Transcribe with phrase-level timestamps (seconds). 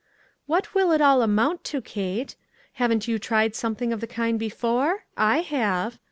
[0.47, 2.35] "What will it all amount to, Kate?
[2.81, 5.05] Haven't you tried something of the kind before?
[5.15, 5.99] I have.